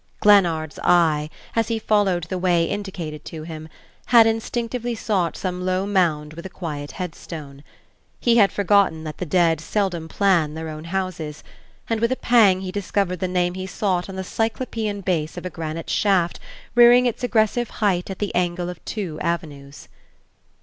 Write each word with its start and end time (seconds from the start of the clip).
Glennard's 0.19 0.79
eye, 0.83 1.29
as 1.55 1.67
he 1.67 1.77
followed 1.77 2.23
the 2.23 2.39
way 2.39 2.63
indicated 2.65 3.23
to 3.25 3.43
him, 3.43 3.69
had 4.07 4.25
instinctively 4.25 4.95
sought 4.95 5.37
some 5.37 5.63
low 5.63 5.85
mound 5.85 6.33
with 6.33 6.43
a 6.43 6.49
quiet 6.49 6.93
headstone. 6.93 7.63
He 8.19 8.37
had 8.37 8.51
forgotten 8.51 9.03
that 9.03 9.19
the 9.19 9.27
dead 9.27 9.61
seldom 9.61 10.07
plan 10.09 10.55
their 10.55 10.69
own 10.69 10.85
houses, 10.85 11.43
and 11.87 11.99
with 12.01 12.11
a 12.11 12.15
pang 12.15 12.61
he 12.61 12.71
discovered 12.71 13.19
the 13.19 13.27
name 13.27 13.53
he 13.53 13.67
sought 13.67 14.09
on 14.09 14.15
the 14.15 14.23
cyclopean 14.23 15.01
base 15.01 15.37
of 15.37 15.45
a 15.45 15.51
granite 15.51 15.87
shaft 15.91 16.39
rearing 16.73 17.05
its 17.05 17.23
aggressive 17.23 17.69
height 17.69 18.09
at 18.09 18.17
the 18.17 18.33
angle 18.33 18.69
of 18.69 18.83
two 18.85 19.19
avenues. 19.21 19.87